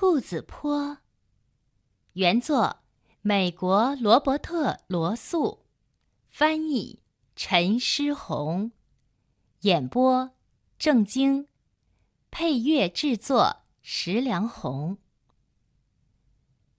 [0.00, 0.98] 兔子坡，
[2.12, 2.84] 原作
[3.20, 5.66] 美国罗伯特·罗素，
[6.28, 7.02] 翻译
[7.34, 8.70] 陈诗红，
[9.62, 10.30] 演播
[10.78, 11.48] 郑晶，
[12.30, 14.98] 配乐制作石良红。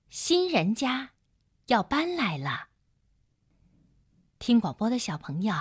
[0.07, 1.09] 新人家
[1.65, 2.69] 要搬来了，
[4.39, 5.53] 听广播的小朋友，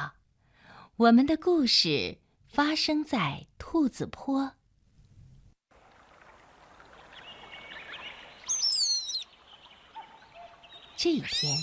[0.95, 4.58] 我们的故事发生在兔子坡。
[11.01, 11.57] 这一天，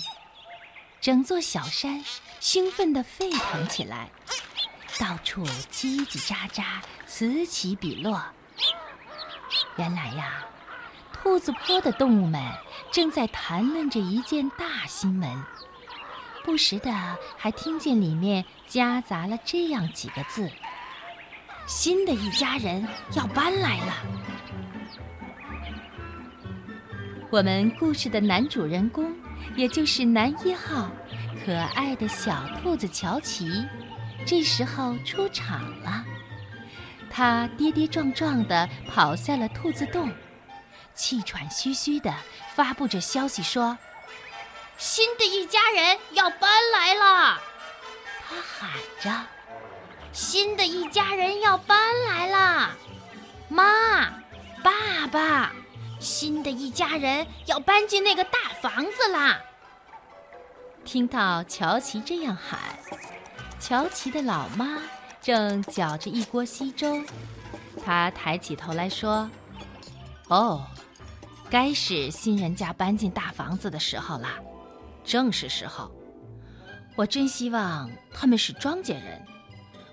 [1.01, 2.01] 整座小山
[2.39, 4.09] 兴奋地沸腾起来，
[4.97, 6.63] 到处叽叽喳喳，
[7.05, 8.23] 此起彼落。
[9.75, 10.45] 原来呀，
[11.11, 12.41] 兔子坡的动物们
[12.93, 15.43] 正在谈论着一件大新闻，
[16.45, 16.93] 不时的
[17.35, 20.49] 还听见里面夹杂了这样几个字
[21.67, 23.93] ：“新的一家人要搬来了。”
[27.29, 29.13] 我们故事的男主人公。
[29.55, 30.89] 也就是男一号，
[31.45, 33.65] 可爱的小兔子乔奇，
[34.25, 36.03] 这时候出场了。
[37.09, 40.11] 他跌跌撞撞地跑下了兔子洞，
[40.93, 42.13] 气喘吁吁地
[42.55, 43.77] 发布着消息说
[44.77, 47.39] ：“新的一家人要搬来了！”
[48.27, 49.27] 他喊着
[50.11, 52.64] ：“新的一家人要搬来了！
[56.17, 59.37] 新的一家人要搬进那个大房子啦！
[60.85, 62.57] 听到乔琪这样喊，
[63.59, 64.79] 乔琪的老妈
[65.21, 67.03] 正搅着一锅稀粥，
[67.83, 69.29] 她抬起头来说
[70.31, 70.65] ：“哦，
[71.49, 74.39] 该是新人家搬进大房子的时候啦，
[75.03, 75.91] 正是时候。
[76.95, 79.21] 我真希望他们是庄稼人，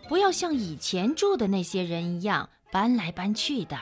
[0.09, 3.77] 不要像以前住的那些人一样搬来搬去的。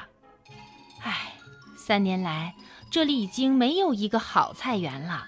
[1.03, 1.35] 唉。”
[1.81, 2.55] 三年来，
[2.91, 5.27] 这里已经没有一个好菜园了。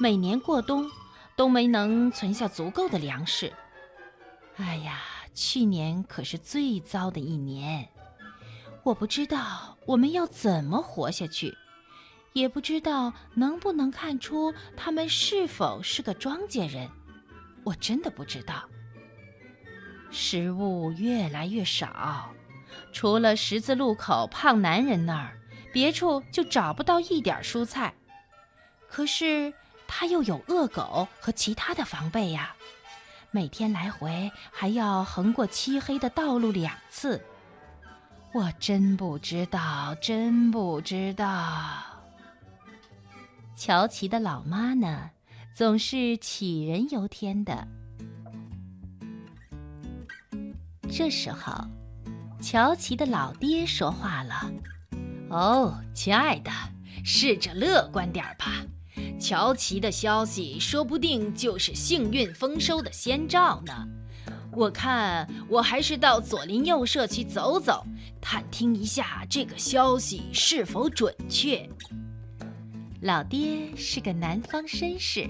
[0.00, 0.90] 每年过冬，
[1.36, 3.52] 都没能存下足够的粮食。
[4.56, 4.98] 哎呀，
[5.34, 7.86] 去年可是最糟的一年。
[8.84, 11.54] 我不知道我们要怎么活下去，
[12.32, 16.88] 也不知道能不能看出他们是否是个庄稼人。
[17.64, 18.66] 我真的不知道。
[20.10, 22.32] 食物越来越少，
[22.94, 25.38] 除了十字路口胖男人那儿。
[25.76, 27.92] 别处就找不到一点蔬菜，
[28.88, 29.52] 可是
[29.86, 32.56] 他又有恶狗和其他的防备呀，
[33.30, 37.22] 每天来回还要横过漆黑的道路两次。
[38.32, 41.84] 我真不知道，真不知道。
[43.54, 45.10] 乔琪的老妈呢，
[45.54, 47.68] 总是杞人忧天的。
[50.90, 51.52] 这时候，
[52.40, 54.50] 乔琪的老爹说话了。
[55.28, 56.50] 哦，亲爱的，
[57.04, 58.64] 试着乐观点吧。
[59.20, 63.72] 乔奇的消息说不定就是幸运丰收的先兆呢。
[64.52, 67.84] 我看我还是到左邻右舍去走走，
[68.20, 71.68] 探听一下这个消息是否准确。
[73.02, 75.28] 老爹是个南方绅士，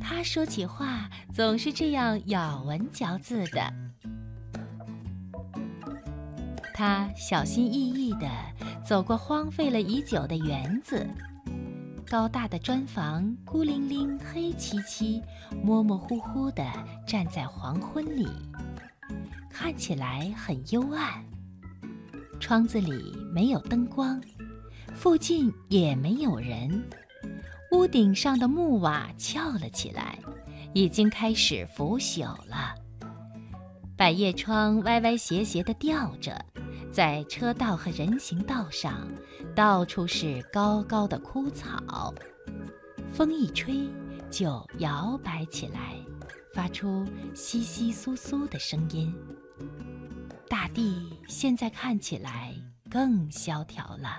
[0.00, 3.72] 他说起话总是这样咬文嚼字的。
[6.76, 8.28] 他小心翼翼地
[8.84, 11.08] 走过荒废了已久的园子，
[12.06, 15.22] 高大的砖房孤零零、黑漆漆、
[15.64, 16.62] 模模糊糊地
[17.06, 18.28] 站在黄昏里，
[19.48, 21.24] 看起来很幽暗。
[22.38, 24.20] 窗子里没有灯光，
[24.94, 26.84] 附近也没有人。
[27.72, 30.18] 屋顶上的木瓦翘了起来，
[30.74, 32.74] 已经开始腐朽了。
[33.96, 36.44] 百叶窗歪歪斜斜地吊着。
[36.96, 39.06] 在车道和人行道上，
[39.54, 42.14] 到处是高高的枯草，
[43.12, 43.86] 风一吹
[44.30, 45.92] 就摇摆起来，
[46.54, 49.14] 发出窸窸窣窣的声音。
[50.48, 52.54] 大地现在看起来
[52.90, 54.18] 更萧条了。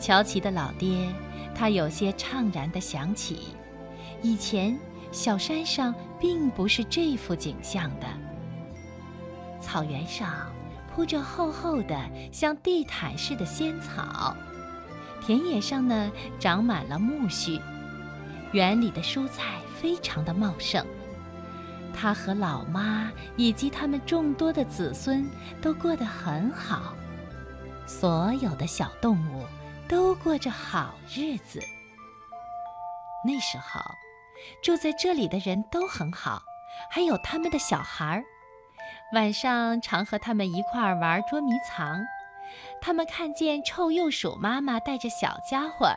[0.00, 1.12] 乔琪的老爹，
[1.54, 3.48] 他有些怅然地想起，
[4.22, 4.74] 以前。
[5.14, 8.06] 小山上并不是这幅景象的。
[9.60, 10.52] 草原上
[10.92, 11.96] 铺着厚厚的
[12.32, 14.36] 像地毯似的仙草，
[15.24, 17.60] 田野上呢长满了苜蓿，
[18.50, 20.84] 园里的蔬菜非常的茂盛。
[21.94, 25.24] 他和老妈以及他们众多的子孙
[25.62, 26.92] 都过得很好，
[27.86, 29.44] 所有的小动物
[29.86, 31.60] 都过着好日子。
[33.24, 33.80] 那时候。
[34.62, 36.42] 住在这里的人都很好，
[36.90, 38.24] 还有他们的小孩儿。
[39.14, 42.02] 晚上常和他们一块儿玩捉迷藏。
[42.80, 45.92] 他们看见臭鼬鼠妈妈带着小家伙，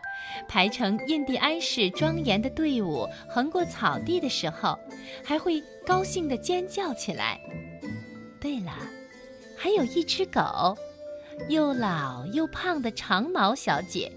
[0.47, 4.77] 排成印第安式庄严的队伍横过草地的时候，
[5.23, 7.39] 还会高兴地尖叫起来。
[8.39, 8.71] 对了，
[9.57, 10.75] 还有一只狗，
[11.49, 14.11] 又老又胖的长毛小姐，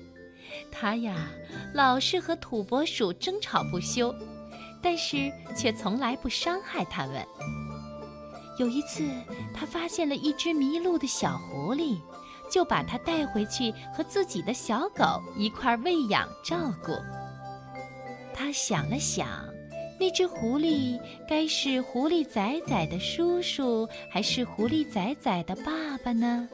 [0.71, 1.29] 它呀
[1.75, 4.15] 老是和土拨鼠争吵不休，
[4.83, 7.27] 但是却从来不伤害它们。
[8.59, 9.09] 有一次，
[9.55, 11.99] 他发现了一只迷路的小狐狸。
[12.51, 16.91] 就把它带回去和自己的小狗一块喂养照顾。
[18.35, 19.29] 他想了想，
[20.01, 26.49] 那只狐狸该是狐狸仔仔的叔叔，还是狐狸仔仔的爸爸呢？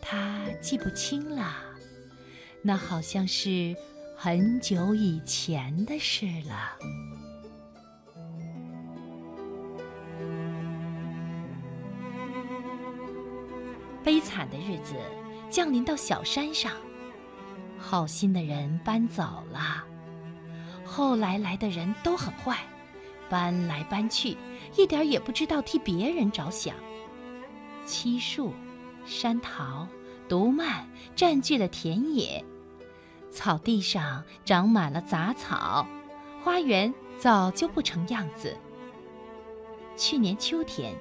[0.00, 1.54] 他记不清了，
[2.62, 3.74] 那好像是
[4.16, 6.76] 很久以前的事了。
[14.02, 14.94] 悲惨的日子
[15.50, 16.72] 降临到小山上，
[17.78, 19.84] 好心的人搬走了，
[20.84, 22.58] 后来来的人都很坏，
[23.28, 24.36] 搬来搬去，
[24.76, 26.74] 一点也不知道替别人着想。
[27.84, 28.52] 漆树、
[29.04, 29.86] 山桃、
[30.30, 30.86] 毒蔓
[31.16, 32.44] 占据了田野，
[33.32, 35.84] 草地上长满了杂草，
[36.40, 38.56] 花园早就不成样子。
[39.96, 40.94] 去年秋天，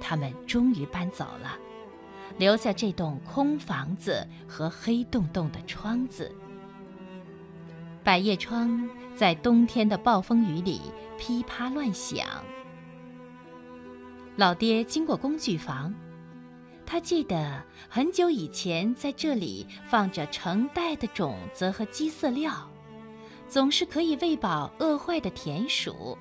[0.00, 1.56] 他们终于搬走了。
[2.36, 6.34] 留下这栋空房子和黑洞洞的窗子，
[8.02, 10.80] 百叶窗在冬天的暴风雨里
[11.16, 12.26] 噼啪乱响。
[14.34, 15.94] 老爹经过工具房，
[16.86, 22.52] 他记得很久以前在这里放着成袋的种子和鸡饲料，
[23.48, 26.16] 总是可以喂饱饿坏的田鼠。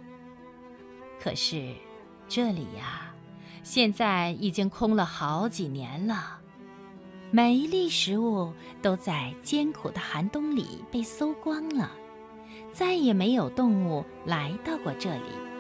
[1.22, 1.74] 可是，
[2.28, 3.10] 这里呀。
[3.64, 6.38] 现在已经空了好几年了，
[7.32, 8.52] 每一粒食物
[8.82, 11.90] 都在艰苦的寒冬里被搜光了，
[12.74, 15.53] 再也没有动物来到过这里。